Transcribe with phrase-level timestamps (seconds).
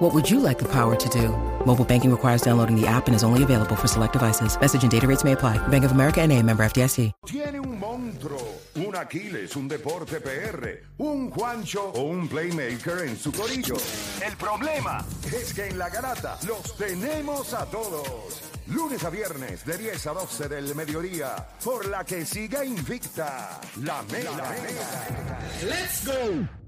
[0.00, 1.28] What would you like the power to do?
[1.66, 4.58] Mobile banking requires downloading the app and is only available for select devices.
[4.58, 5.58] Message and data rates may apply.
[5.68, 7.12] Bank of America and a member FDIC.
[7.26, 8.40] Tiene un monstruo,
[8.76, 13.76] un Aquiles, un Deporte PR, un Juancho o un Playmaker en su corillo.
[14.26, 18.40] El problema es que en la garata los tenemos a todos.
[18.68, 24.02] Lunes a viernes de 10 a 12 del mediodía, por la que siga invicta la
[24.04, 24.56] mega.
[25.62, 26.59] Let's go.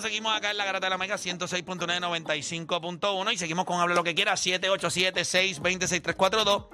[0.00, 3.94] Bueno, seguimos acá en la Garata de la Mega 106.9, 95.1 y seguimos con Hable
[3.94, 6.68] lo que quiera, 787-620-6342.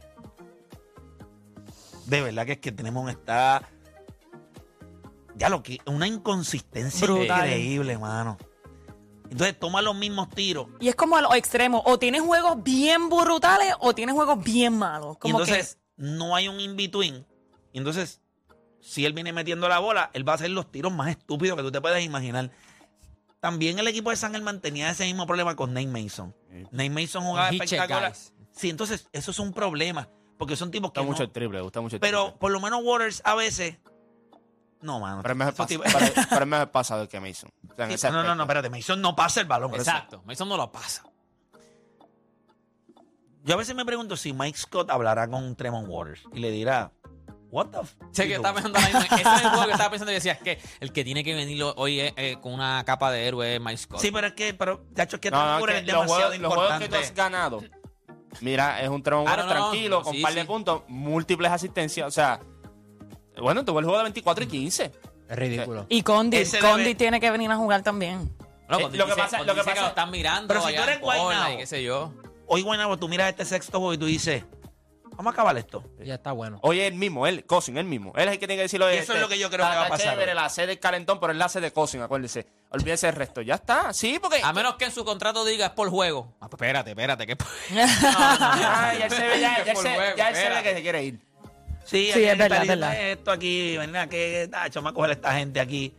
[2.06, 3.64] de verdad que es que Tremont está.
[5.36, 5.80] Ya lo que.
[5.88, 7.48] Una inconsistencia Brutal.
[7.48, 8.38] increíble, mano.
[9.30, 10.68] Entonces toma los mismos tiros.
[10.80, 11.82] Y es como a los extremos.
[11.86, 15.16] O tienes juegos bien brutales o tienes juegos bien malos.
[15.18, 17.26] Y Como entonces no hay un in-between.
[17.72, 18.22] Y entonces,
[18.80, 21.64] si él viene metiendo la bola, él va a hacer los tiros más estúpidos que
[21.64, 22.52] tú te puedes imaginar.
[23.40, 26.34] También el equipo de San Germán tenía ese mismo problema con Nate Mason.
[26.72, 28.14] Nate Mason jugaba espectacular.
[28.52, 30.08] Sí, entonces eso es un problema.
[30.38, 31.00] Porque son tipos que.
[31.00, 32.40] gusta mucho no- el triple, gusta mucho el pero triple.
[32.40, 33.78] por lo menos Waters a veces.
[34.84, 35.22] No, mano.
[35.22, 37.50] Pero es mejor, pas- mejor que Mason.
[37.72, 38.70] O sea, Sí, no, no, no, espérate.
[38.70, 39.74] Mason no pasa el balón.
[39.74, 40.22] Exacto.
[40.26, 41.04] Mason no lo pasa.
[43.44, 46.92] Yo a veces me pregunto si Mike Scott hablará con Tremont Waters y le dirá,
[47.50, 47.78] What the
[48.12, 49.02] Sé que estaba pensando misma.
[49.06, 51.34] Ese es el juego que estaba pensando y decía es que el que tiene que
[51.36, 54.00] venir hoy eh, eh, con una capa de héroe es Mike Scott.
[54.00, 56.54] Sí, pero es que, pero, chacho, es que No, no, que es demasiado juegos, los
[56.54, 57.08] juegos que tú importante.
[57.08, 57.64] has ganado.
[58.42, 60.48] Mira, es un Tremont Ah, Waters no, tranquilo, con sí, un par de sí.
[60.48, 62.08] puntos, múltiples asistencias.
[62.08, 62.40] O sea,
[63.42, 64.92] bueno, tuvo el juego de 24 y 15.
[65.30, 65.86] Es ridículo.
[65.90, 68.20] Y Condi, Ese Condi debe- tiene que venir a jugar también.
[68.70, 70.48] No, Eh, cuando lo que dice- pasa- cuando lo que dice pasa- lo están mirando.
[70.48, 71.54] Pero si allá tú eres en Portland Guaynabo.
[71.54, 72.14] y qué sé yo.
[72.48, 74.44] Hoy, Guaynabo, tú miras este sexto juego y tú dices,
[75.16, 75.84] vamos a acabar esto.
[76.04, 76.60] Ya está bueno.
[76.62, 78.12] Oye, él mismo, él, Cousin, él mismo.
[78.16, 78.92] Él es el que tiene que decirlo.
[78.94, 80.36] Y eso es lo que yo creo que va a pasar Chévere, hoy.
[80.38, 82.46] la sede del calentón, pero él la hace de Cousin, acuérdese.
[82.70, 83.42] Olvídese el resto.
[83.42, 83.94] Ya está.
[83.94, 84.42] Sí, porque.
[84.44, 86.34] A menos que en su contrato diga es por juego.
[86.42, 87.26] Ah, pues espérate, espérate.
[87.28, 87.38] Que...
[87.76, 90.74] Ah, ya él se ve, ya, ya él se, juego, ya él se ve que
[90.76, 91.20] se quiere ir.
[91.86, 93.10] Sí, Sí, aquí es verdad, verdad.
[93.12, 95.94] Esto aquí, venir que tacho, vamos a coger a esta gente aquí.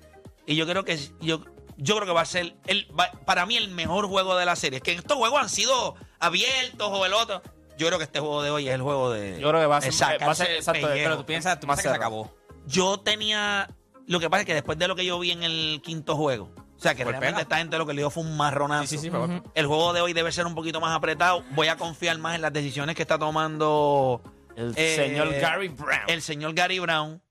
[0.46, 1.40] Y yo creo que yo,
[1.76, 4.56] yo creo que va a ser el, va- para mí el mejor juego de la
[4.56, 4.78] serie.
[4.78, 7.42] Es que estos juegos han sido abiertos o el otro.
[7.76, 9.40] Yo creo que este juego de hoy es el juego de.
[9.40, 10.86] Yo creo que va a ser- sacarse va a ser exacto.
[10.92, 12.34] Pero tú piensas, tú Más piensas que se acabó.
[12.66, 13.68] Yo tenía.
[14.06, 16.50] Lo que pasa es que después de lo que yo vi en el quinto juego,
[16.56, 17.42] o sea, que Fue realmente pela.
[17.42, 18.86] esta gente lo que le dio fue un marronazo.
[18.86, 21.42] Sí, sí, sí, pero- El juego de hoy debe ser un poquito más apretado.
[21.52, 24.22] Voy a confiar más en las decisiones que está tomando
[24.56, 26.00] El eh, señor Gary Brown.
[26.08, 27.22] el señor Gary Brown.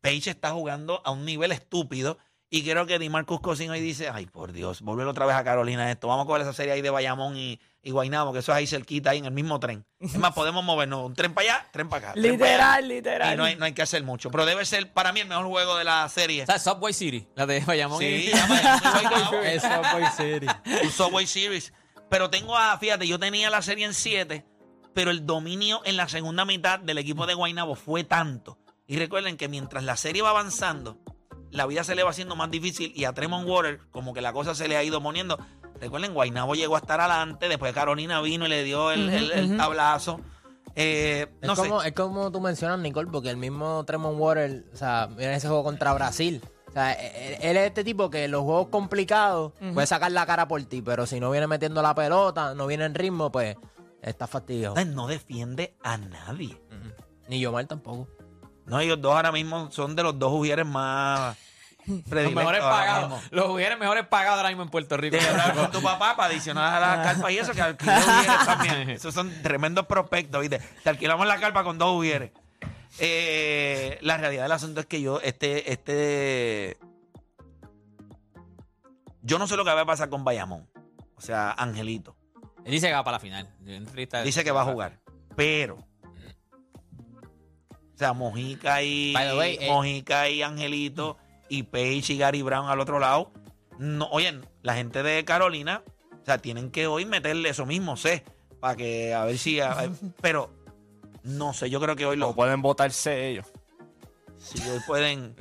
[0.00, 2.18] Page está jugando a un nivel estúpido.
[2.50, 5.90] Y creo que DiMarcus Cousins hoy dice, ay, por Dios, volver otra vez a Carolina
[5.90, 6.06] esto.
[6.06, 8.66] Vamos a coger esa serie ahí de Bayamón y, y Guaynabo, que eso es ahí
[8.68, 9.84] cerquita, ahí en el mismo tren.
[9.98, 11.04] Es más, podemos movernos.
[11.06, 12.20] Un tren para allá, tren para acá.
[12.20, 12.80] tren para allá.
[12.80, 13.34] Literal, literal.
[13.34, 14.30] Y no hay, no hay que hacer mucho.
[14.30, 16.44] Pero debe ser para mí el mejor juego de la serie.
[16.44, 17.98] O sea, Subway City, la de Bayamón.
[17.98, 19.36] Sí, y- ya Bayamón y Guaynabo.
[19.42, 20.46] Eso Boy City.
[20.84, 21.72] un Subway Series.
[22.08, 24.44] Pero tengo a, fíjate, yo tenía la serie en 7,
[24.94, 28.58] pero el dominio en la segunda mitad del equipo de Guaynabo fue tanto.
[28.86, 30.98] Y recuerden que mientras la serie va avanzando,
[31.50, 34.32] la vida se le va haciendo más difícil y a Tremont Water como que la
[34.32, 35.38] cosa se le ha ido poniendo.
[35.80, 39.56] Recuerden, Guaynabo llegó a estar adelante, después Carolina vino y le dio el, el- el
[39.56, 40.20] tablazo.
[40.76, 41.62] Eh, Es, no sé.
[41.62, 45.46] como, es como tú mencionas, Nicole, porque el mismo Tremont Water, o sea, mira ese
[45.48, 46.40] juego contra Brasil.
[46.68, 50.26] O sea, él, él es este tipo que en los juegos complicados puede sacar la
[50.26, 53.56] cara por ti, pero si no viene metiendo la pelota, no viene en ritmo, pues
[54.04, 54.76] está fastidiado.
[54.84, 56.60] No defiende a nadie.
[57.28, 58.08] Ni yo mal tampoco.
[58.66, 61.36] No, ellos dos ahora mismo son de los dos Ujieres más
[61.86, 63.22] Los mejores pagados.
[63.30, 65.16] Los jugadores mejores pagados ahora mismo en Puerto Rico.
[65.16, 68.90] Hablar con tu papá para adicionar a la carpa y eso, que alquilé Ujieres también.
[68.90, 70.60] Esos son tremendos prospectos, ¿viste?
[70.82, 72.32] Te alquilamos la carpa con dos Ujieres.
[73.00, 76.78] Eh, la realidad del asunto es que yo, este, este.
[79.22, 80.68] Yo no sé lo que va a pasar con Bayamón.
[81.16, 82.16] O sea, Angelito.
[82.64, 83.48] Él dice que va para la final.
[84.24, 85.00] Dice que va a jugar.
[85.36, 85.76] Pero.
[87.94, 89.12] O sea, Mojica y.
[89.12, 91.16] By the way, eh, Mojica y Angelito
[91.48, 93.32] y Page y Gary Brown al otro lado.
[93.78, 95.82] No, oye, la gente de Carolina,
[96.20, 98.24] o sea, tienen que hoy meterle eso mismo, sé.
[98.60, 99.60] Para que a ver si.
[99.60, 99.90] a-
[100.20, 100.50] pero.
[101.22, 102.34] No sé, yo creo que hoy O lo.
[102.34, 103.46] pueden votarse ellos.
[104.38, 105.34] Si hoy pueden.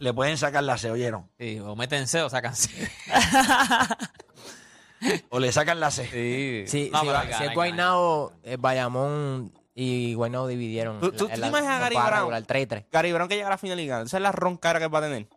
[0.00, 1.30] Le pueden sacar la C, ¿oyeron?
[1.38, 2.90] Sí, o métense o sácanse.
[5.30, 6.04] O le sacan la C.
[6.06, 6.64] Sí.
[6.66, 7.54] Sí, No, sí, pero va- hay que si ganar, es que.
[7.54, 11.00] Guaynabo, eh, Bayamón y Guaynabo dividieron.
[11.00, 12.12] ¿Tú- tú- tú te imaginas a Gary Brown?
[12.14, 12.84] regular, 3-3.
[12.90, 14.04] Gary Brown que llega a la final y gana.
[14.04, 15.28] Esa es la roncara que va a tener.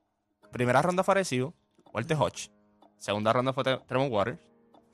[0.52, 1.54] Primera ronda fue Arecibo,
[1.94, 2.50] Walter Hodge.
[2.98, 4.40] Segunda ronda fue Tre- Tremont Waters.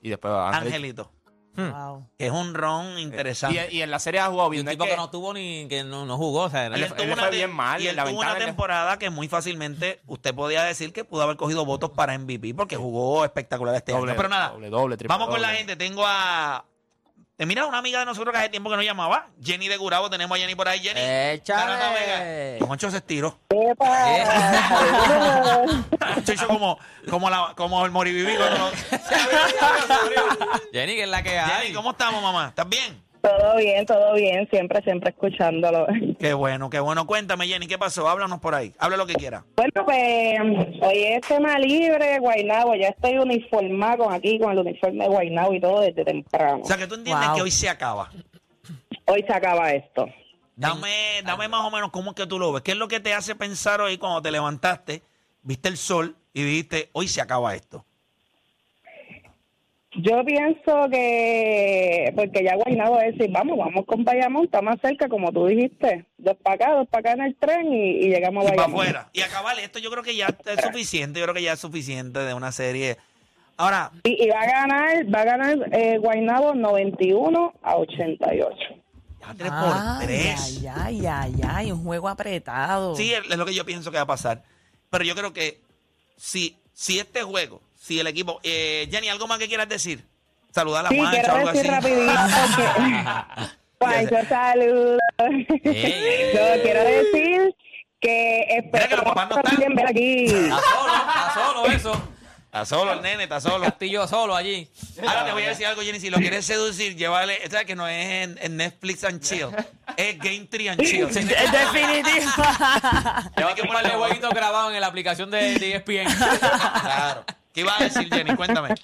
[0.02, 0.66] Y después va Angelito.
[0.76, 1.10] Angelito.
[1.56, 2.08] Wow.
[2.18, 3.68] Que es un ron interesante.
[3.70, 4.60] Y, y en la serie ha jugado Y bien.
[4.62, 4.90] un no es tipo que...
[4.90, 6.42] que- no tuvo ni que no, no jugó.
[6.42, 8.98] O sea, le él él una fue bien mal, Y él la tuvo una temporada
[8.98, 13.24] que muy fácilmente usted podía decir que pudo haber cogido votos para MVP porque jugó
[13.24, 14.16] espectacular este Doble, año.
[14.16, 15.76] Pero nada, doble, doble, triple vamos con la gente.
[15.76, 16.64] Tengo a.
[17.36, 20.08] Eh, mira, una amiga de nosotros que hace tiempo que no llamaba, Jenny de Gurabo.
[20.08, 20.78] Tenemos a Jenny por ahí.
[20.78, 21.00] Jenny.
[21.02, 22.58] ¡Échale!
[22.60, 23.40] Moncho se estiró.
[26.32, 26.78] Hizo como,
[27.10, 28.36] como, la, como el moribibi.
[28.36, 28.70] cuando lo-
[30.72, 31.62] Jenny, que es la que hay.
[31.62, 32.48] Jenny, ¿cómo estamos, mamá?
[32.50, 33.02] ¿Estás bien?
[33.24, 35.86] Todo bien, todo bien, siempre, siempre escuchándolo.
[36.18, 37.06] Qué bueno, qué bueno.
[37.06, 38.06] Cuéntame, Jenny, ¿qué pasó?
[38.06, 38.74] Háblanos por ahí.
[38.78, 39.44] Habla lo que quiera.
[39.56, 40.38] Bueno, pues
[40.82, 45.54] hoy es tema libre, Guaynabo, ya estoy uniformada con aquí, con el uniforme de Guaynabo
[45.54, 46.60] y todo desde temprano.
[46.62, 47.36] O sea, que tú entiendes Wow.
[47.36, 48.10] que hoy se acaba.
[49.06, 50.06] Hoy se acaba esto.
[50.56, 52.62] Dame, dame más o menos cómo es que tú lo ves.
[52.62, 55.02] ¿Qué es lo que te hace pensar hoy cuando te levantaste,
[55.42, 57.84] viste el sol y dijiste, hoy se acaba esto?
[59.96, 64.80] Yo pienso que, porque ya Guaynabo va a decir, vamos, vamos con Bayamón, está más
[64.80, 68.08] cerca, como tú dijiste, dos para acá, dos para acá en el tren y, y
[68.10, 68.80] llegamos a Y para Bayamón.
[68.80, 69.08] afuera.
[69.12, 71.20] Y acabar esto yo creo que ya es suficiente.
[71.20, 72.96] Yo creo que ya es suficiente de una serie.
[73.56, 78.56] Ahora, Y, y va a ganar, va a ganar eh, Guaynabo 91 a 88.
[79.20, 80.40] ya tres Ay, por tres.
[80.40, 82.96] Ay, ay, ay, ay, un juego apretado.
[82.96, 84.42] Sí, es es lo que yo pienso que va a pasar.
[84.90, 85.60] Pero yo creo que
[86.16, 88.40] si, si este juego, si el equipo...
[88.42, 90.02] Eh, Jenny, ¿algo más que quieras decir?
[90.54, 91.88] Saludar a la Sí, Juancha o quiero algo decir así.
[91.88, 92.12] rapidito
[92.56, 93.84] que...
[93.84, 95.00] Juancho, saludos.
[95.64, 97.54] Yo quiero decir
[98.00, 99.74] que Mira que los espero papás no están.
[99.74, 100.24] ver aquí.
[100.26, 102.08] Está solo, está solo eso.
[102.44, 103.64] Está solo el nene, está solo.
[103.64, 104.68] Castillo solo allí.
[105.04, 105.98] Ahora te voy a decir algo, Jenny.
[105.98, 107.40] Si lo quieres seducir, llévale.
[107.50, 109.48] ¿Sabes que no es en, en Netflix and Chill?
[109.96, 111.04] Es Game Tree and Chill.
[111.08, 111.14] Es
[111.52, 112.30] definitivo.
[113.36, 116.06] Lleva que ponerle jueguitos grabados en la aplicación de, de ESPN.
[116.84, 117.24] Claro.
[117.54, 118.34] ¿Qué ibas a decir, Jenny?
[118.36, 118.74] Cuéntame.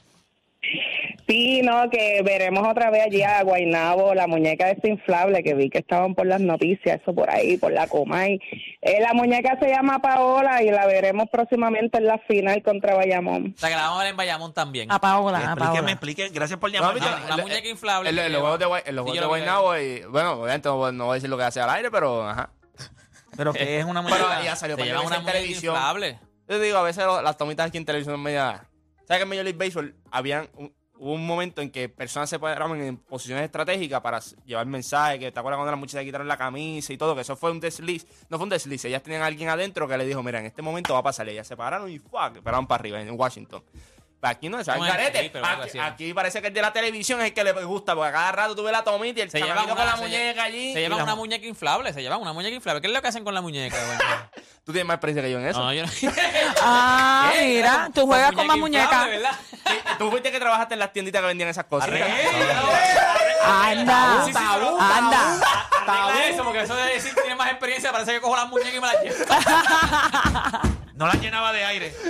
[1.29, 5.79] Sí, no, que veremos otra vez allí a Guainabo, la muñeca desinflable que vi que
[5.79, 8.41] estaban por las noticias, eso por ahí, por la Comay.
[8.83, 13.55] Eh, la muñeca se llama Paola y la veremos próximamente en la final contra Bayamón.
[13.57, 14.91] O sea, que la vamos a ver en Bayamón también.
[14.91, 15.93] A Paola, a Explíqueme, Paola.
[15.93, 16.29] explique.
[16.31, 16.95] Gracias por No, llamar.
[16.95, 18.67] viste, la el- muñeca inflable En, los juegos de,
[19.27, 21.91] Guaynabo, y bueno, obviamente no, voy- no voy a decir lo que hace al aire,
[21.93, 22.51] pero ajá.
[23.37, 24.43] Pero que es una Pero muñeca.
[24.43, 25.75] ya salió Se par de lleva veces una en muñeca televisión.
[25.77, 26.19] inflable.
[26.51, 28.69] Yo digo, a veces las tomitas aquí en televisión media...
[29.07, 32.41] ¿Sabes que en Major League Baseball habían un, hubo un momento en que personas se
[32.41, 35.21] paraban en posiciones estratégicas para llevar mensajes?
[35.21, 37.61] Que te acuerdas cuando las muchachas quitaron la camisa y todo, que eso fue un
[37.61, 38.05] desliz.
[38.29, 40.61] No fue un desliz, ellas tenían a alguien adentro que le dijo, mira, en este
[40.61, 41.29] momento va a pasar.
[41.29, 43.63] Ellas se pararon y fuck, esperaron para arriba en Washington.
[44.23, 47.33] Aquí no es clip, pero algo Aquí, parece que el de la televisión es el
[47.35, 49.65] que le gusta, porque a cada rato tú ves la tomita y el Se chamaquito
[49.65, 50.75] una, con la se muñeca allí.
[50.75, 52.81] Se la- una muñeca inflable, se llevan una muñeca inflable.
[52.83, 53.77] ¿Qué es lo que hacen con la muñeca?
[54.65, 55.59] Tú tienes más experiencia que yo en eso.
[55.59, 55.91] No, no, yo no.
[56.63, 57.47] Ah, ¿Qué?
[57.47, 59.09] mira, tú juegas con más muñecas.
[59.99, 61.89] Tú fuiste que trabajaste en las tienditas que vendían esas cosas.
[63.43, 65.41] Anda, Sí, sí, pero- anda.
[65.87, 68.75] Arregla eso, porque eso de decir que tiene más experiencia, parece que cojo las muñecas
[68.75, 70.71] y me las llevo.
[71.01, 71.95] No la llenaba de aire.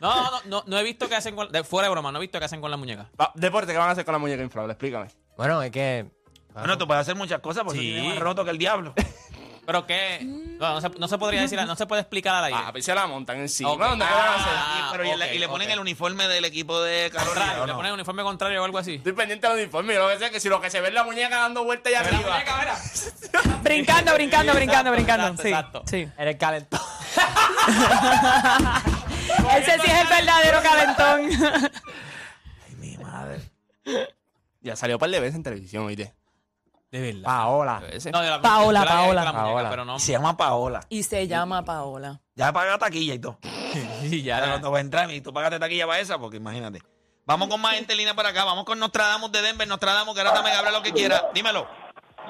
[0.00, 1.48] No, no, no, no he visto qué hacen con.
[1.52, 3.06] De, fuera de broma, no he visto qué hacen con las muñecas.
[3.18, 4.72] Va, Deporte, ¿qué van a hacer con la muñeca inflable?
[4.72, 5.06] Explícame.
[5.36, 6.10] Bueno, es que.
[6.52, 7.86] Bueno, tú puedes hacer muchas cosas porque Sí.
[7.92, 8.92] tienes más roto que el diablo.
[9.64, 10.18] Pero que
[10.58, 12.58] no, no se, no se podría decir, no se puede explicar al aire.
[12.60, 13.70] Ah, pues se la montan encima.
[13.70, 13.80] Ok.
[13.80, 14.52] ¿Dónde Ah, qué van a hacer?
[14.56, 15.72] ah, pero y, le, ok, y le ponen ok.
[15.74, 17.34] el uniforme del equipo de Carolina.
[17.44, 17.78] Contrario, ¿o le no?
[17.78, 18.96] ponen uniforme contrario o algo así.
[18.96, 19.94] Estoy pendiente del uniforme.
[19.94, 21.62] Yo lo que sé es que si lo que se ve es la muñeca dando
[21.62, 22.32] vueltas allá arriba.
[22.32, 22.76] muñeca, mira.
[23.62, 25.26] Brincando, brincando, brincando, brincando.
[25.28, 25.82] exacto, Sí, exacto.
[25.86, 26.08] sí.
[26.18, 26.80] En el calentón.
[29.56, 31.30] Ese sí es el verdadero calentón.
[32.66, 33.40] Ay, mi madre.
[34.60, 36.12] Ya salió un par de veces en televisión, oíste.
[36.92, 37.22] De verdad.
[37.24, 37.80] Paola.
[38.12, 39.24] No, de la- Paola, Paola.
[39.24, 39.70] la muñeca, Paola.
[39.70, 39.98] Pero no.
[39.98, 40.80] Se llama Paola.
[40.90, 42.20] Y se llama Paola.
[42.36, 43.38] Ya paga taquilla y todo.
[44.02, 44.40] Sí, ya.
[44.40, 46.80] Pero no va a entrar y tú pagaste taquilla para esa, porque imagínate.
[47.24, 48.44] Vamos con más gente en línea para acá.
[48.44, 49.66] Vamos con Nostradamus de Denver.
[49.66, 51.30] Nostradamus, que ahora también habla lo que quiera.
[51.34, 51.66] Dímelo.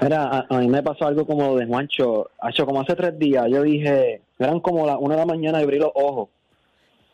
[0.01, 2.31] Mira, a, a mí me pasó algo como de Juancho.
[2.41, 5.65] Hacho, como hace tres días, yo dije, eran como las una de la mañana y
[5.65, 6.29] abrí los ojos.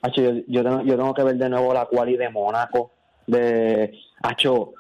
[0.02, 2.90] Hacho, yo, yo, tengo, yo tengo que ver de nuevo la quali de Mónaco.
[3.26, 4.72] De, Hacho,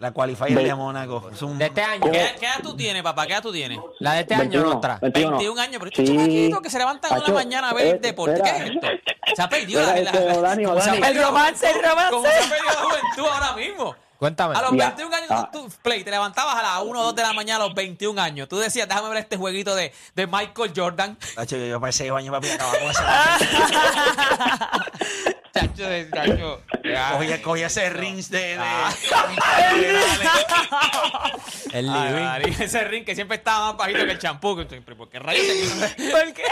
[0.00, 1.28] La qualifier de Mónaco.
[1.32, 2.10] Es un- De este año.
[2.10, 3.26] ¿Qué, ¿Qué edad tú tienes, papá?
[3.26, 3.78] ¿Qué edad tú tienes?
[3.98, 4.98] La de este año, 21, Nostra.
[5.02, 5.30] 21.
[5.36, 6.50] 21 años, pero estos Sí.
[6.62, 8.40] que se levantan en Hacho, una mañana a ver eh, deporte.
[8.42, 8.64] ¿Qué espera.
[8.64, 8.86] es esto?
[9.36, 11.00] Se ha perdido la, la, este, Dani, ¿cómo se ha Dani.
[11.02, 12.10] perdido- El romance, el romance.
[12.10, 13.94] ¿Cómo se ha perdido la juventud ahora mismo?
[14.18, 14.56] Cuéntame.
[14.56, 14.86] A los Ya.
[14.88, 15.48] 21 años, Ah.
[15.52, 18.18] tú, Play, te levantabas a las 1 o 2 de la mañana a los 21
[18.18, 18.48] años.
[18.48, 21.18] Tú decías, déjame ver este jueguito de, de Michael Jordan.
[21.34, 23.02] Tacho, yo, yo para ese baño, papi, acababa con ese
[25.60, 26.60] Chacho, de- chacho.
[27.16, 28.38] Cogía, cogía ese rings de...
[28.38, 28.90] de- Ah.
[31.72, 32.24] El Ay, living.
[32.24, 34.56] María, ese ring que siempre estaba más bajito que el champú.
[34.56, 35.44] que- pero ¿Por qué rayos?
[35.96, 36.42] te- ¿Por qué?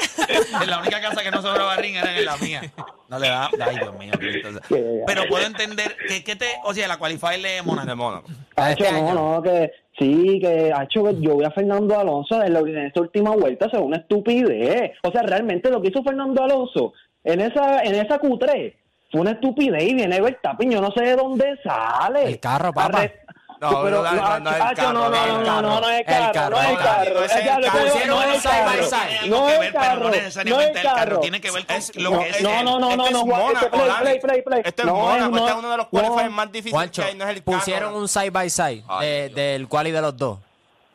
[0.62, 2.62] En la única casa que no sobraba ring era en la mía.
[3.08, 3.50] No le da...
[3.60, 4.12] Ay, Dios mío.
[4.18, 4.48] Cristo.
[4.68, 6.46] que- Pero puedo entender que, que te...
[6.64, 7.48] O sea, la qualifier de.
[7.48, 8.24] De Mónaco.
[8.56, 9.14] Hacho, este no, año.
[9.14, 13.30] no, que sí, que Hacho, yo voy a Fernando Alonso en, la, en esta última
[13.30, 14.92] vuelta, eso es una estupidez.
[15.02, 16.92] O sea, realmente lo que hizo Fernando Alonso
[17.24, 18.74] en esa, en esa Q3
[19.10, 22.24] fue una estupidez y viene Verstappen, yo no sé de dónde sale.
[22.24, 23.02] El carro, papá.
[23.04, 23.14] Arre-
[23.60, 25.44] No, pero, no, no, no es el Hacho, carro, no, no, no es no, el
[25.46, 27.14] no, no, no es carro, carro, no es carro.
[27.14, 27.60] no es carro.
[27.60, 29.26] no es un el side by carro.
[29.26, 31.20] No que es carro, necesariamente no es el carro.
[31.20, 32.40] Tiene que ver con Es- lo no, que es...
[32.42, 34.62] no, no, no, Esto no, es no, este- play, play, play, play.
[34.64, 36.30] Esto es No, Mónaco, no, este es uno de los no.
[36.30, 37.58] más difíciles que hay, no es el carro.
[37.58, 39.34] pusieron un side by side Dios.
[39.34, 40.38] del quali de los dos.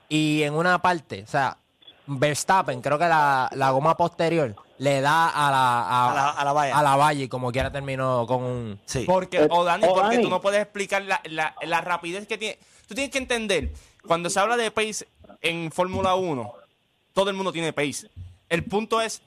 [0.07, 1.57] Y en una parte, o sea,
[2.05, 6.51] Verstappen, creo que la goma posterior le da a la, a, A la- a la
[6.53, 6.77] valla.
[6.77, 8.81] a la valla y como quiera terminó con un...
[8.85, 9.05] Sí.
[9.07, 10.23] Porque, Eh, o Dani, o porque Dani.
[10.23, 12.59] tú no puedes explicar la, la, la rapidez que tiene.
[12.87, 13.71] Tú tienes que entender,
[14.05, 15.07] cuando se habla de pace
[15.41, 16.53] en Fórmula 1,
[17.13, 18.09] todo el mundo tiene pace.
[18.49, 19.21] El punto es,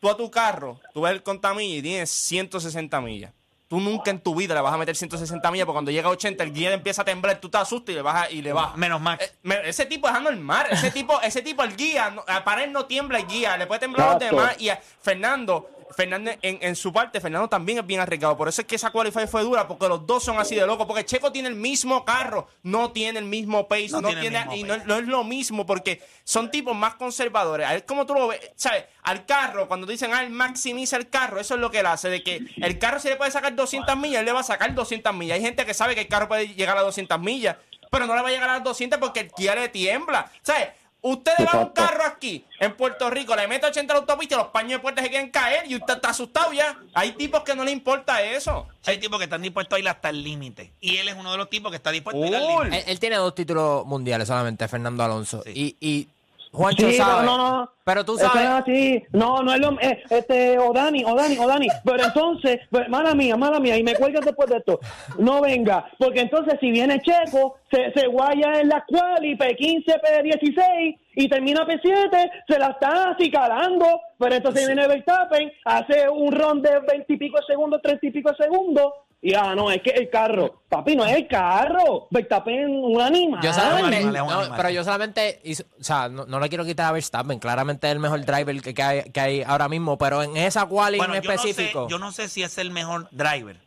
[0.00, 3.32] tú a tu carro, tú ves el contamilla y tienes 160 millas.
[3.68, 6.12] Tú nunca en tu vida le vas a meter 160 millas porque cuando llega a
[6.12, 8.76] 80 el guía empieza a temblar, tú te asustas y le bajas y le bajas.
[8.78, 9.22] Menos Max.
[9.44, 10.66] Eh, ese tipo es anormal.
[10.70, 13.80] Ese tipo, ese tipo, el guía, no- para él no tiembla el guía, le puede
[13.80, 14.56] temblar a los demás.
[14.58, 18.36] Y a Fernando, Fernando en, en su parte, Fernando también es bien arriesgado.
[18.36, 20.86] Por eso es que esa qualify fue dura, porque los dos son así de locos.
[20.86, 24.62] Porque Checo tiene el mismo carro, no tiene el mismo pace, No no, tiene y
[24.62, 27.66] no, no es lo mismo, porque son tipos más conservadores.
[27.66, 28.84] A ver cómo tú lo ves, ¿sabes?
[29.02, 32.08] Al carro, cuando dicen, ah, él maximiza el carro, eso es lo que él hace,
[32.08, 34.74] de que el carro si le puede sacar 200 millas, él le va a sacar
[34.74, 35.36] 200 millas.
[35.36, 37.56] Hay gente que sabe que el carro puede llegar a 200 millas,
[37.90, 40.30] pero no le va a llegar a las 200 porque el guía le tiembla.
[40.42, 40.68] ¿Sabes?
[41.00, 44.00] Usted le va a un carro aquí, en Puerto Rico, le mete 80 a la
[44.00, 46.76] autopista y los paños de puerta se quieren caer y usted está asustado ya.
[46.92, 48.66] Hay tipos que no le importa eso.
[48.84, 50.72] Hay tipos que están dispuestos a ir hasta el límite.
[50.80, 52.78] Y él es uno de los tipos que está dispuesto a ir al límite.
[52.78, 55.42] Él, él tiene dos títulos mundiales solamente, Fernando Alonso.
[55.44, 55.76] Sí.
[55.80, 56.08] Y, y
[56.52, 57.20] Juancho Sí, sabe.
[57.20, 57.70] pero no, no.
[57.84, 58.46] Pero tú no es sabes.
[58.48, 59.02] así.
[59.12, 61.68] No, no es lo eh, este, o Dani, o Dani, o Dani.
[61.84, 64.78] Pero entonces, pues, mala mía, mala mía, y me cuelgas después de esto.
[65.18, 70.98] No venga, porque entonces si viene Checo, se, se guaya en la quali, P15, P16,
[71.16, 74.00] y termina P7, se la está acicalando.
[74.18, 78.34] Pero entonces viene Verstappen, hace un ron de 20 y pico segundos, 30 y pico
[78.38, 78.92] segundos.
[79.20, 80.62] Y ah, no, es que el carro.
[80.68, 82.06] Papi, no es el carro.
[82.10, 83.40] Verstappen, un animal.
[83.42, 84.56] Yo solamente, animal, es un no, animal.
[84.56, 87.92] pero yo solamente, hizo- o sea, no, no le quiero quitar a Verstappen, claramente es
[87.94, 91.22] el mejor driver que, que hay, que hay ahora mismo, pero en esa Bueno, en
[91.22, 93.58] yo no, sé, específico, yo no sé si es el mejor driver.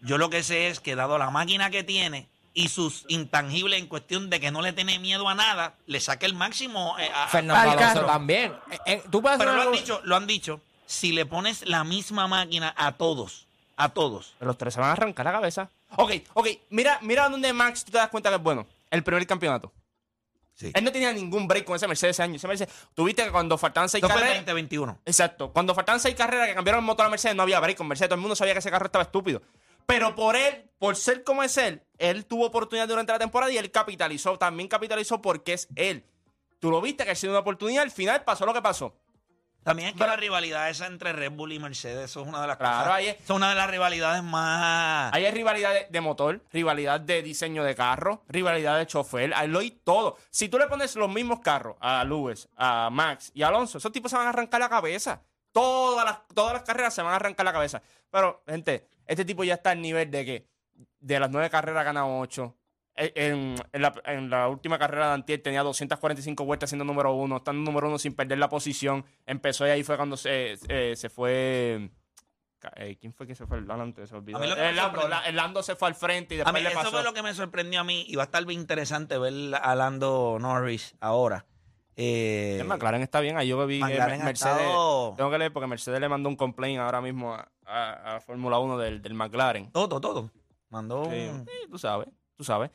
[0.00, 3.86] Yo lo que sé es que dado la máquina que tiene y sus intangibles en
[3.86, 7.24] cuestión de que no le tiene miedo a nada, le saca el máximo eh, a,
[7.24, 8.06] a- Fernando Al Alonso carro.
[8.08, 8.52] también.
[8.70, 11.24] Eh, eh, tú puedes Pero hacer lo han una- dicho, lo han dicho, si le
[11.24, 13.46] pones la misma máquina a todos,
[13.78, 14.34] a todos.
[14.40, 15.70] Los tres se van a arrancar la cabeza.
[15.96, 18.66] Ok, ok, mira, mira donde Max tú te das cuenta que es bueno.
[18.90, 19.72] El primer campeonato.
[20.52, 20.72] Sí.
[20.74, 22.34] Él no tenía ningún break con ese Mercedes ese año.
[22.34, 24.38] Ese Mercedes, tuviste que cuando faltaban seis carreras.
[24.38, 24.98] 2021.
[25.06, 25.52] Exacto.
[25.52, 28.08] Cuando faltaban seis carreras que cambiaron el motor a Mercedes, no había break con Mercedes.
[28.08, 29.40] Todo el mundo sabía que ese carro estaba estúpido.
[29.86, 33.58] Pero por él, por ser como es él, él tuvo oportunidad durante la temporada y
[33.58, 34.36] él capitalizó.
[34.36, 36.04] También capitalizó porque es él.
[36.58, 37.84] Tú lo viste que ha sido una oportunidad.
[37.84, 38.96] Al final pasó lo que pasó.
[39.68, 42.46] También es que la rivalidad esa entre Red Bull y Mercedes, eso es una de
[42.48, 42.92] las Claro, cosas.
[42.94, 45.12] ahí es- eso es una de las rivalidades más.
[45.14, 49.48] Ahí hay rivalidad de, de motor, rivalidad de diseño de carro, rivalidad de chofer, ahí
[49.48, 50.16] lo hay todo.
[50.30, 53.92] Si tú le pones los mismos carros a Lewis, a Max y a Alonso, esos
[53.92, 55.22] tipos se van a arrancar la cabeza.
[55.52, 57.82] Todas las, todas las carreras se van a arrancar la cabeza.
[58.10, 60.48] Pero, gente, este tipo ya está al nivel de que
[61.00, 62.54] de las nueve carreras gana ocho.
[63.00, 67.12] Eh, En, en la, en la última carrera de Antier tenía 245 vueltas siendo número
[67.12, 69.04] uno, estando número uno sin perder la posición.
[69.24, 71.90] Empezó y ahí fue cuando se, eh, se fue.
[72.76, 74.04] eh, ¿Quién fue que se fue adelante?
[74.06, 74.38] Se olvidó.
[74.38, 76.68] A El Lando, la- el Lando se fue al frente y A después mí, le
[76.70, 76.90] eso pasó.
[76.90, 79.74] fue lo que me sorprendió a mí y va a estar bien interesante ver a
[79.76, 81.46] Lando Norris ahora.
[81.94, 84.56] Eh, El McLaren está bien, ahí yo vi McLaren Mercedes.
[84.60, 88.20] estado- Tengo que leer porque Mercedes le mandó un complaint ahora mismo a, a- a
[88.20, 89.70] Fórmula 1 del, del McLaren.
[89.72, 90.30] todo, todo.
[90.70, 92.70] Mandó Sí, un- sí, tú sabes, tú sabes.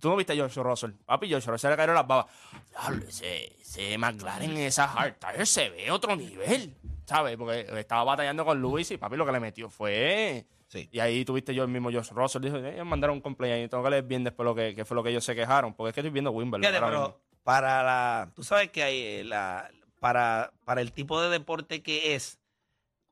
[0.00, 0.92] Tú no viste a George Russell.
[1.04, 2.26] Papi, George Russell le cayeron las babas.
[2.70, 6.74] Diablo, ese, ese McLaren, esa hard tire se ve otro nivel.
[7.04, 7.36] ¿Sabes?
[7.36, 10.46] Porque estaba batallando con Luis y papi lo que le metió fue.
[10.68, 10.88] Sí.
[10.90, 12.40] Y ahí tuviste yo el mismo George Russell.
[12.40, 13.68] Dijo, eh, ellos mandaron un ahí.
[13.68, 15.74] Tengo que leer bien después lo que, que fue lo que ellos se quejaron.
[15.74, 16.62] Porque es que estoy viendo Wimbledon.
[16.62, 17.20] Fíjate, pero mismo.
[17.42, 18.32] para la.
[18.34, 19.70] Tú sabes que hay eh, la.
[20.00, 22.38] Para, para el tipo de deporte que es,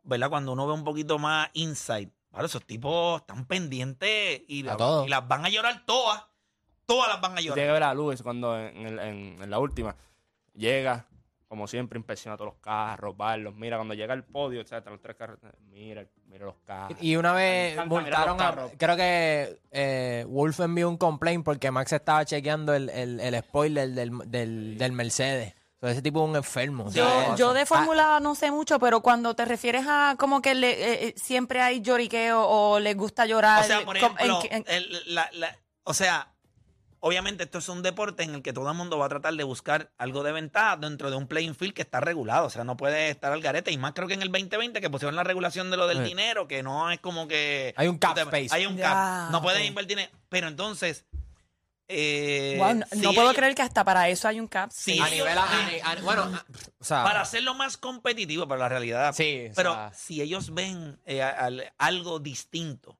[0.02, 0.30] ¿verdad?
[0.30, 4.76] Cuando uno ve un poquito más insight, claro, esos tipos están pendientes y, la-
[5.08, 6.24] las van a llorar todas.
[6.86, 7.54] Todas las van a llorar.
[7.54, 9.94] Tiene que ver a Luis cuando en, el- en- en la última
[10.54, 11.06] llega,
[11.48, 13.76] como siempre, impresiona a todos los carros, va, los mira.
[13.76, 15.38] Cuando llega al podio, etcétera, los tres carros,
[15.70, 16.98] mira, mira los carros.
[17.00, 18.68] Y una vez encanta multaron a.
[18.78, 23.90] Creo que eh, Wolf envió un complaint porque Max estaba chequeando el, el, el spoiler
[23.90, 25.54] del, del, del Mercedes.
[25.82, 26.88] O sea, ese tipo es un enfermo.
[26.92, 30.54] Yo, yo de Ah, Fórmula no sé mucho, pero cuando te refieres a como que
[30.54, 33.64] le- eh, eh, siempre hay lloriqueo o les gusta llorar.
[33.64, 36.28] O sea, por ejemplo, en- en- el- la- la- o sea,
[37.00, 39.42] obviamente esto es un deporte en el que todo el mundo va a tratar de
[39.42, 42.46] buscar algo de ventaja dentro de un playing field que está regulado.
[42.46, 43.72] O sea, no puede estar al garete.
[43.72, 46.04] Y más creo que en el 2020 que pusieron la regulación de lo del Sí.
[46.04, 47.74] dinero, que no es como que...
[47.76, 48.48] Hay un cap te- space.
[48.52, 49.32] Hay un cap.
[49.32, 50.08] No puedes invertir en...
[50.28, 51.04] Pero entonces...
[51.94, 54.70] eh, Wow, no, puedo creer que hasta para eso hay un cap.
[54.72, 54.98] Sí.
[54.98, 55.36] a nivel.
[55.36, 56.30] a- a- a- bueno,
[56.78, 57.04] o sea.
[57.04, 59.12] Para hacerlo más competitivo, pero la realidad...
[59.14, 62.98] Sí, o Pero sea, si ellos ven eh, al- algo distinto,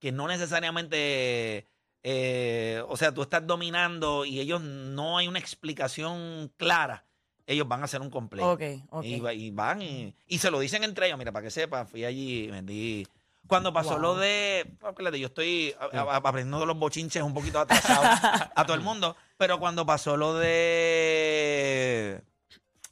[0.00, 1.66] que no necesariamente,
[2.02, 7.04] eh, o sea, tú estás dominando y ellos no hay una explicación clara,
[7.46, 8.50] ellos van a hacer un completo.
[8.52, 9.04] Ok, ok.
[9.04, 11.18] Y, va- y van y, y se lo dicen entre ellos.
[11.18, 13.06] Mira, para que sepa, fui allí y vendí.
[13.48, 13.98] Cuando pasó Wow.
[14.00, 14.70] lo de.
[15.18, 18.02] yo estoy a- a- aprendiendo de los bochinches un poquito atrasado
[18.54, 19.16] a todo el mundo.
[19.36, 22.22] Pero cuando pasó lo de.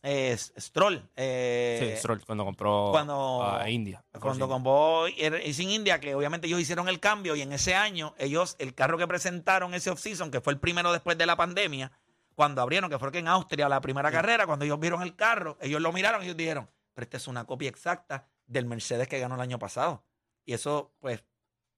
[0.02, 1.08] eh, Stroll.
[1.16, 4.02] eh, Sí, Stroll, cuando compró cuando- a India.
[4.18, 8.56] cuando compró Racing India, que obviamente ellos hicieron el cambio y en ese año, ellos,
[8.58, 11.92] el carro que presentaron ese off-season, que fue el primero después de la pandemia,
[12.34, 15.58] cuando abrieron, que fue que en Austria la primera carrera, cuando ellos vieron el carro,
[15.60, 19.18] ellos lo miraron y ellos dijeron, pero esta es una copia exacta del Mercedes que
[19.18, 20.02] ganó el año pasado.
[20.44, 21.24] Y eso, pues,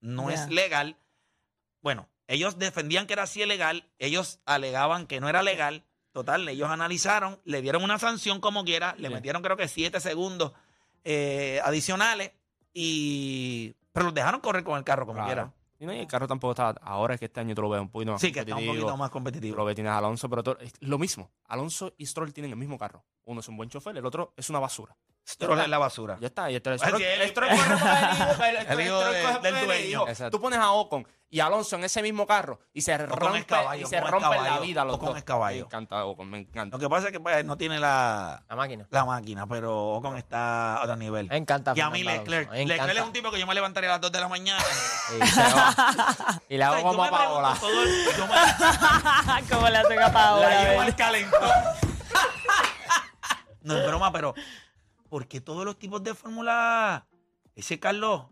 [0.01, 0.97] no es legal.
[1.81, 5.85] Bueno, ellos defendían que era así legal, ellos alegaban que no era legal.
[6.13, 9.15] Total, ellos analizaron, le dieron una sanción como quiera, le Sí.
[9.15, 10.53] metieron creo que siete segundos
[11.05, 12.33] eh, adicionales
[12.73, 15.27] y pero los dejaron correr con el carro como Claro.
[15.29, 15.53] quiera.
[15.81, 16.69] Y no, y el carro tampoco está.
[16.83, 18.59] Ahora es que este año tú lo ves un poquito más Sí, que está un
[18.61, 18.85] competitivo.
[18.87, 19.57] poquito más competitivo.
[19.57, 21.31] lo ves, tienes a Alonso, pero todo- es lo mismo.
[21.47, 23.05] Alonso y Stroll tienen el mismo carro.
[23.25, 24.97] Uno es un buen chofer, el otro es una basura.
[25.29, 26.19] Stroll es la basura.
[26.21, 26.51] Ya está.
[26.51, 27.41] Y este, Así Stroll, el hijo,
[28.45, 28.99] el- El hijo
[29.41, 30.05] del el dueño.
[30.31, 33.89] Tú pones a Ocon y Alonso en ese mismo carro y se rompe, caballo, y
[33.89, 35.19] se rompe la vida los Ocon dos.
[35.19, 35.61] es caballo.
[35.61, 36.77] Me encanta Ocon, me encanta.
[36.77, 38.87] Lo que pasa es que pues, no tiene la, La máquina.
[38.91, 41.29] la máquina, pero Ocon está a otro nivel.
[41.29, 41.73] Me encanta.
[41.75, 42.51] Y a mí Leclerc.
[42.53, 44.63] Leclerc es un tipo que yo me levantaría a las 2 de la mañana.
[46.49, 47.57] Y, y le hago como a Paola.
[47.63, 50.49] el- ¿Cómo le hacen a Paola?
[50.51, 50.89] La llevo ven?
[50.89, 51.41] al calentón.
[53.63, 54.35] no es broma, pero
[55.13, 57.07] ¿por qué todos los tipos de fórmula?
[57.55, 58.23] Ese Carlos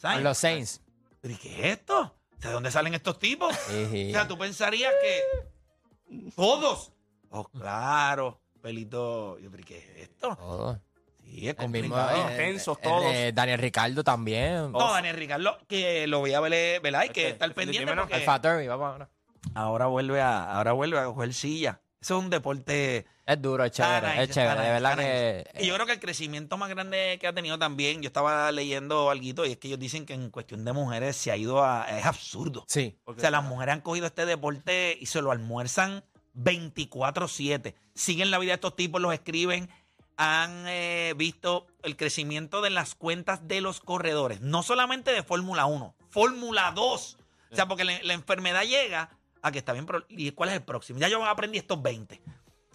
[0.00, 0.22] Sainz.
[0.22, 0.80] Los Saints.
[1.20, 2.14] ¿Pero y qué es esto?
[2.38, 3.52] ¿De dónde salen estos tipos?
[3.68, 6.92] O sea, tú pensarías que todos.
[7.30, 8.40] Oh, claro.
[8.62, 9.36] Pelito.
[9.40, 10.36] Yo, ¿pero y qué es esto?
[10.36, 10.80] Todo.
[11.24, 11.96] Sí, es mismo.
[11.96, 12.30] complicado.
[12.30, 13.12] Intensos eh, todos.
[13.12, 14.70] eh, Daniel Ricardo también.
[14.70, 17.00] No, Daniel Ricardo, que lo voy a ver, ¿verdad?
[17.00, 19.10] Hay que Este, estar pendiente porque Alfa Turby, vamos ahora.
[19.54, 21.80] ahora vuelve a, ahora vuelve a coger silla.
[22.00, 24.22] Eso es un deporte Es duro, es chévere.
[24.22, 24.60] es chévere.
[24.62, 25.50] De verdad que.
[25.60, 29.10] Y yo creo que el crecimiento más grande que ha tenido también, yo estaba leyendo
[29.10, 31.86] algo y es que ellos dicen que en cuestión de mujeres se ha ido a...
[31.98, 32.64] Es absurdo.
[32.68, 32.96] Sí.
[33.04, 37.74] O sea, las mujeres han cogido este deporte y se lo almuerzan 24/7.
[37.94, 39.68] Siguen la vida de estos tipos, los escriben,
[40.16, 44.40] han eh, visto el crecimiento de las cuentas de los corredores.
[44.40, 47.18] No solamente de Fórmula 1, Fórmula 2.
[47.50, 50.56] O sea, porque la, la enfermedad llega a que está bien, pero ¿y cuál es
[50.56, 50.98] el próximo?
[50.98, 52.20] Ya yo aprendí estos 20.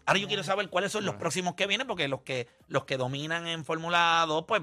[0.05, 2.97] Ahora yo quiero saber cuáles son los próximos que vienen, porque los que, los que
[2.97, 4.61] dominan en Fórmula 2, pues,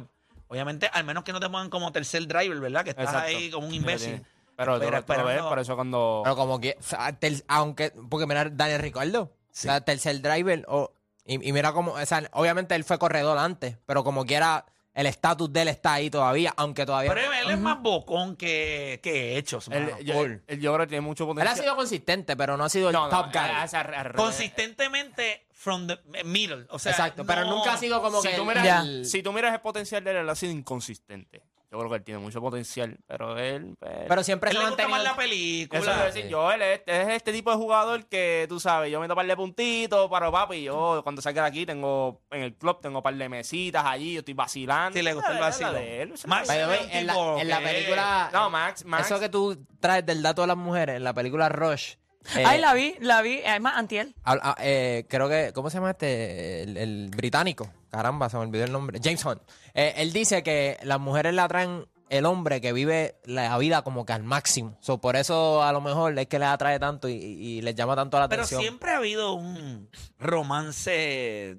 [0.49, 2.85] obviamente, al menos que no te pongan como tercer driver, ¿verdad?
[2.85, 3.29] Que estás Exacto.
[3.29, 4.23] ahí como un imbécil.
[4.57, 6.21] Pero, tú, Pero tú lo ves, esperando- por eso cuando...
[6.25, 10.65] Pero como que, o sea, ter- aunque, porque mira, Daniel Ricardo, o sea, tercer driver,
[10.69, 10.93] o,
[11.25, 14.67] y, y mira como, o sea, obviamente él fue corredor antes, pero como quiera,
[15.01, 17.13] el estatus de él está ahí todavía, aunque todavía...
[17.15, 20.01] Pero él es más bocón que, que hechos, él, mano.
[20.01, 21.59] yo, él- yo creo que tiene mucho él potencial.
[21.59, 23.39] ha sido consistente, pero no ha sido el No, no, top guy.
[23.39, 26.67] a- a- a- a- Consistentemente from the middle.
[26.71, 29.23] O sea, Exacto, pero no- nunca ha sido como si que tú, miras, el- si
[29.23, 31.43] tú miras el potencial de él, él ha sido inconsistente.
[31.73, 33.77] Yo creo que él tiene mucho potencial, pero él...
[33.79, 35.15] pues, pero siempre Él se le ha gusta más mantenido...
[35.15, 35.81] la película.
[35.81, 38.99] Eso quiero decir, yo, él es, es este tipo de jugador que tú sabes, yo
[38.99, 42.81] meto par de puntitos para papi, yo cuando salga de aquí tengo, en el club
[42.81, 44.97] tengo par de mesitas allí, yo estoy vacilando.
[44.99, 46.81] Sí, le gusta el es la de él, esa es Max la de By él.
[46.81, 46.99] the way, un
[47.41, 48.31] en la, en película...
[48.33, 49.07] No, Max, Max.
[49.07, 51.95] Eso que tú traes del dato de las mujeres, en la película Rush...
[52.37, 53.41] eh, Ay, la vi, la vi.
[53.45, 54.15] Además, Antiel.
[54.25, 56.63] habla- ah, eh, creo que, ¿cómo se llama este?
[56.63, 57.71] El, el británico.
[57.91, 59.01] Caramba, se me olvidó el nombre.
[59.03, 59.43] James Hunt.
[59.75, 64.05] Eh, él dice que las mujeres le atraen el hombre que vive la vida como
[64.05, 64.77] que al máximo.
[64.81, 67.75] So, por eso a lo mejor es que les atrae tanto y, y- y les
[67.75, 68.61] llama tanto la Pero atención.
[68.63, 71.59] siempre ha habido un romance,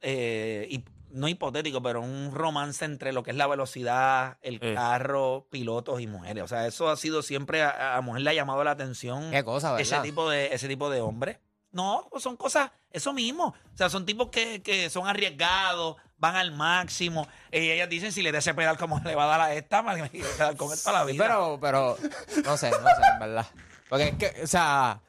[0.00, 0.68] eh,
[1.16, 4.74] no hipotético, pero un romance entre lo que es la velocidad, el Eh.
[4.74, 6.44] carro, pilotos y mujeres.
[6.44, 9.42] O sea, eso ha sido siempre, a, a mujer le ha llamado la atención Qué
[9.44, 10.04] cosa, ese ¿verdad?
[10.04, 11.40] tipo de ese tipo de hombre.
[11.72, 13.54] No, pues son cosas, eso mismo.
[13.74, 17.28] O sea, son tipos que, que son arriesgados, van al máximo.
[17.52, 19.82] Y ellas dicen, si le da ese pedal como le va a dar a esta,
[19.82, 21.24] me quiero quedar con él toda la Sí, vida.
[21.26, 21.96] pero, pero,
[22.44, 23.46] no sé, no sé, en verdad.
[23.90, 25.00] Porque es que, o sea,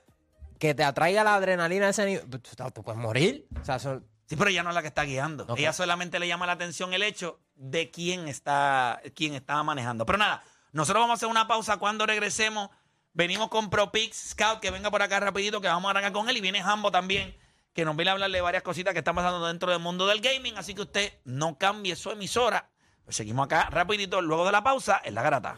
[0.60, 2.26] que te atraiga la adrenalina a ese nivel,
[2.74, 3.48] tú puedes morir.
[3.62, 5.48] O sea, son- Sí, pero ella no es la que está guiando.
[5.56, 10.06] Ella solamente le llama la atención el hecho de quién está, quién está manejando.
[10.06, 12.70] Pero nada, nosotros vamos a hacer una pausa cuando regresemos.
[13.14, 16.36] Venimos con ProPix Scout, que venga por acá rapidito, que vamos a arrancar con él.
[16.36, 17.38] Y viene Hambo también,
[17.74, 20.20] que nos viene a hablar de varias cositas que están pasando dentro del mundo del
[20.20, 20.58] gaming.
[20.58, 22.70] Así que usted no cambie su emisora.
[23.06, 25.58] Pues seguimos acá rapidito, luego de la pausa, en la garata.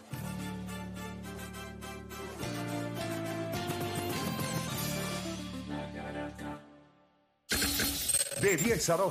[8.41, 9.07] De 10 a 12.